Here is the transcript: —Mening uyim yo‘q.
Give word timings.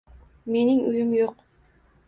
—Mening 0.55 0.81
uyim 0.93 1.13
yo‘q. 1.19 1.39